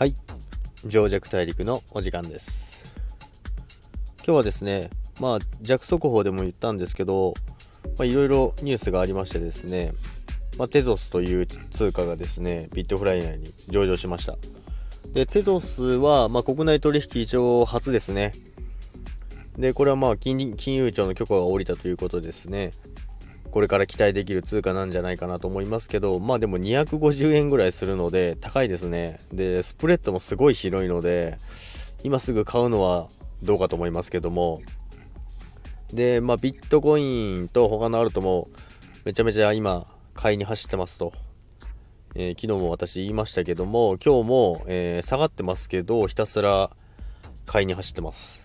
[0.00, 0.14] はい。
[0.86, 2.90] 上弱大陸のお時間です。
[4.24, 4.88] 今日はですね
[5.20, 7.34] まあ弱速報でも言ったんですけど
[7.98, 9.92] いろいろニュースがありましてですね、
[10.56, 14.38] まあ、テゾスという通貨がですねビットフライ内に上場しました。
[15.12, 18.32] でテゾスは、まあ、国内取引上初ですね。
[19.58, 22.72] でこれはまあ金金融庁の許可が下りたということですね。
[23.50, 29.18] これから期待できる通貨なんじゃないかなと思いますけど、まあでも250円ぐらいするので高いですね。
[29.32, 31.36] で、スプレッドもすごい広いので、
[32.04, 33.08] 今すぐ買うのは
[33.42, 34.62] どうかと思いますけども、
[35.92, 38.48] で、まあビットコインと他のアルトも
[39.04, 41.12] めちゃめちゃ今買いに走ってますと。
[42.14, 46.70] えー、昨日も私言いましたけども、今日も、えー、下がってますけど、ひたすら
[47.46, 48.44] 買いに走ってます。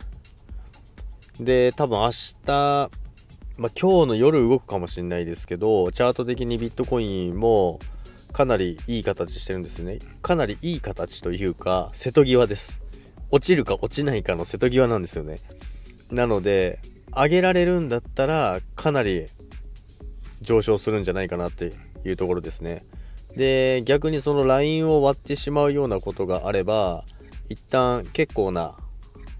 [1.40, 2.12] で、多分明
[2.46, 2.90] 日、
[3.58, 7.80] まあ、今日の夜動くかもしれないですけど、チャート的にビットコインも
[8.34, 10.00] かなりいい形してるんですね。
[10.22, 12.82] かなりいい形というか、瀬戸際です。
[13.32, 15.40] 落ちるか落ちないかの瀬戸際なんですよね。
[16.12, 16.80] なので、
[17.16, 19.28] 上げられるんだったら、かなり
[20.42, 21.72] 上昇するんじゃないかなって
[22.04, 22.86] いうところですね。
[23.38, 27.06] で、逆にそのラインを割ってしまうようなことがあれば、
[27.48, 28.76] 一旦結構な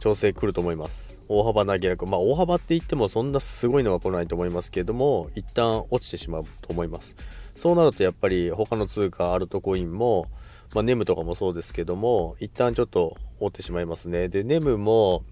[0.06, 1.20] 調整来ると思います。
[1.28, 2.06] 大幅な下落。
[2.06, 7.16] まあ、大幅って言ってもそんなすごいのは来ないと思いますけれども、一旦落ちてしまうと思います。
[7.56, 10.28] そうなるとやっぱり他の通貨、アルトコインも、
[10.76, 14.30] まあ、ネムとかもそうですけども、一旦ちょっと追ってしまいますね。
[14.30, 15.24] で、ネムも、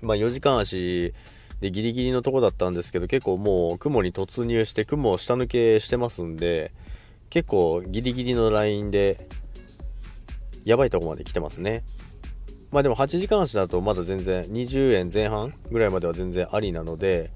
[0.00, 1.12] まあ、4時間足
[1.60, 6.72] でギリギリのとこだったんですけど、結構もう雲に突入して雲を下抜けしてますんで、
[7.28, 9.28] 結構ギリギリのラインで、
[10.64, 11.84] やばいとこまで来てますね。
[12.70, 17.30] まあでも8時間足だとまだ全然20円前半ぐらいまでは全然ありなので、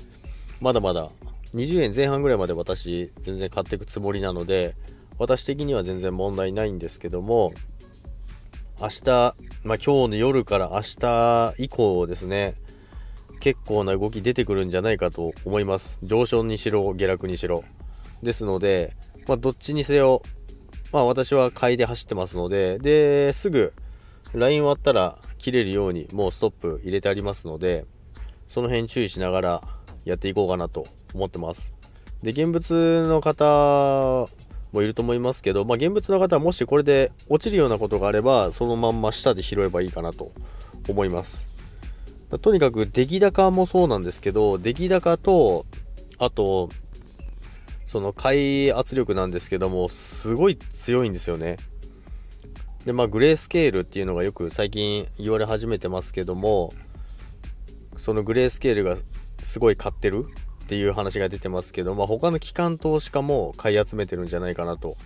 [0.60, 1.10] まだまだ
[1.54, 4.76] 20円前半ぐらいまで私全然買っていくつもりなので、
[5.18, 7.52] 私的には全然問題ないんですけども、
[8.80, 9.34] 明日、まあ
[9.64, 12.54] 今日の夜から明日以降ですね、
[13.40, 15.98] 結構な動き出てくるんじゃないかと思います。
[16.02, 17.64] 上昇にしろ、下落にしろ。
[18.22, 18.96] ですので、
[19.26, 20.22] まあどっちにせよ、
[20.92, 23.72] まあ私は買いで走ってますので、で、すぐ
[24.34, 27.86] LINE 割ったら切れるようにもうストップ入れてありますので、
[28.48, 29.62] その辺注意しながら
[30.04, 31.72] やっていこうかなと思ってます。
[32.22, 34.28] で、現物の方
[34.72, 40.32] もいると思いますけど、まあ、現物の方はもしこれで落ちるようなことがあれば、そのまんま下で拾えばいいかなと
[40.88, 41.48] 思います。
[42.42, 45.66] とにかく出来高もそうなんですけど、出来高と、
[46.18, 46.70] あと、
[47.86, 51.58] その買い圧力なんですけども、すごい強いんですよね。
[52.84, 56.72] で、まあ、グレースケールっていうのがよく最近言われ始めてますけども、
[57.96, 58.96] そのグレースケールが
[59.42, 60.26] すごい買ってる
[60.64, 64.96] っていう話が出てますけど、まあ、他の機関投資家も買い集めてるんじゃないかなと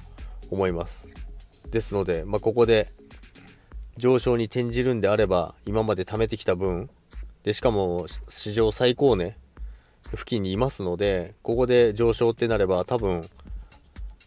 [0.50, 1.08] 思います。
[1.70, 2.88] ですので、まあ、ここで
[3.96, 6.90] 上昇に転じるんであれば、今まで貯めてきた分、
[7.44, 9.36] で、しかも史上最高値
[10.10, 13.28] 付近にいますので、ここで上昇ってなれば多分、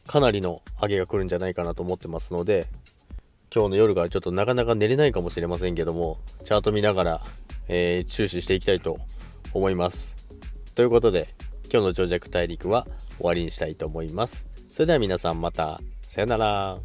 [0.07, 2.67] かなりの上げが来るんじゃないかなと思ってますので、
[3.53, 7.21] 今日の夜からちょっとなかなか寝れないかもしれませんけども、チャート見ながら、
[7.67, 8.97] えー、注視していきたいと
[9.53, 10.15] 思います。
[10.73, 11.27] ということで、
[11.69, 14.47] 今日の長尺大陸は終わりにしたいと思います。
[14.69, 16.79] それでは皆さんまた、さよなら。